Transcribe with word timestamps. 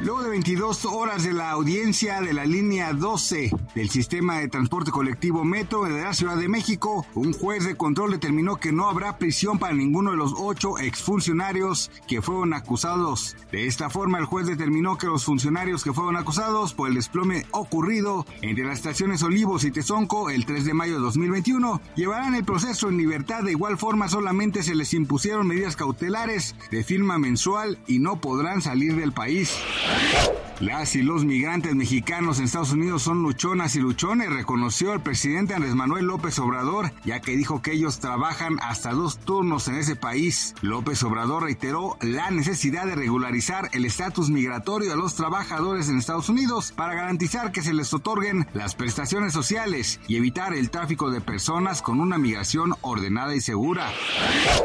Luego 0.00 0.22
de 0.22 0.30
22 0.30 0.84
horas 0.84 1.24
de 1.24 1.32
la 1.32 1.50
audiencia 1.50 2.20
de 2.20 2.32
la 2.32 2.46
línea 2.46 2.92
12 2.92 3.50
del 3.74 3.90
sistema 3.90 4.38
de 4.38 4.46
transporte 4.46 4.92
colectivo 4.92 5.44
Metro 5.44 5.82
de 5.82 6.00
la 6.00 6.14
Ciudad 6.14 6.36
de 6.36 6.48
México, 6.48 7.04
un 7.16 7.32
juez 7.32 7.64
de 7.64 7.76
control 7.76 8.12
determinó 8.12 8.56
que 8.56 8.70
no 8.70 8.88
habrá 8.88 9.18
prisión 9.18 9.58
para 9.58 9.74
ninguno 9.74 10.12
de 10.12 10.16
los 10.16 10.34
ocho 10.38 10.78
exfuncionarios 10.78 11.90
que 12.06 12.22
fueron 12.22 12.54
acusados. 12.54 13.36
De 13.50 13.66
esta 13.66 13.90
forma, 13.90 14.18
el 14.18 14.26
juez 14.26 14.46
determinó 14.46 14.96
que 14.96 15.08
los 15.08 15.24
funcionarios 15.24 15.82
que 15.82 15.92
fueron 15.92 16.16
acusados 16.16 16.74
por 16.74 16.88
el 16.88 16.94
desplome 16.94 17.46
ocurrido 17.50 18.24
entre 18.40 18.66
las 18.66 18.78
estaciones 18.78 19.24
Olivos 19.24 19.64
y 19.64 19.72
Tezonco 19.72 20.30
el 20.30 20.46
3 20.46 20.64
de 20.64 20.74
mayo 20.74 20.94
de 20.94 21.00
2021 21.00 21.80
llevarán 21.96 22.36
el 22.36 22.44
proceso 22.44 22.88
en 22.88 22.98
libertad. 22.98 23.42
De 23.42 23.50
igual 23.50 23.76
forma, 23.76 24.08
solamente 24.08 24.62
se 24.62 24.76
les 24.76 24.94
impusieron 24.94 25.48
medidas 25.48 25.74
cautelares 25.74 26.54
de 26.70 26.84
firma 26.84 27.18
mensual 27.18 27.78
y 27.88 27.98
no 27.98 28.20
podrán 28.20 28.62
salir 28.62 28.94
del 28.94 29.10
país. 29.12 29.58
Las 30.60 30.96
y 30.96 31.02
los 31.02 31.24
migrantes 31.24 31.72
mexicanos 31.76 32.38
en 32.38 32.46
Estados 32.46 32.72
Unidos 32.72 33.02
son 33.02 33.22
luchonas 33.22 33.76
y 33.76 33.80
luchones, 33.80 34.28
reconoció 34.28 34.92
el 34.92 35.00
presidente 35.00 35.54
Andrés 35.54 35.76
Manuel 35.76 36.06
López 36.06 36.36
Obrador, 36.40 36.90
ya 37.04 37.20
que 37.20 37.36
dijo 37.36 37.62
que 37.62 37.74
ellos 37.74 38.00
trabajan 38.00 38.58
hasta 38.60 38.90
dos 38.90 39.18
turnos 39.18 39.68
en 39.68 39.76
ese 39.76 39.94
país. 39.94 40.56
López 40.60 41.00
Obrador 41.04 41.44
reiteró 41.44 41.96
la 42.00 42.32
necesidad 42.32 42.86
de 42.86 42.96
regularizar 42.96 43.70
el 43.72 43.84
estatus 43.84 44.30
migratorio 44.30 44.92
a 44.92 44.96
los 44.96 45.14
trabajadores 45.14 45.88
en 45.88 45.98
Estados 45.98 46.28
Unidos 46.28 46.72
para 46.74 46.94
garantizar 46.94 47.52
que 47.52 47.62
se 47.62 47.72
les 47.72 47.94
otorguen 47.94 48.48
las 48.52 48.74
prestaciones 48.74 49.32
sociales 49.32 50.00
y 50.08 50.16
evitar 50.16 50.54
el 50.54 50.70
tráfico 50.70 51.12
de 51.12 51.20
personas 51.20 51.82
con 51.82 52.00
una 52.00 52.18
migración 52.18 52.74
ordenada 52.80 53.32
y 53.36 53.40
segura. 53.40 53.92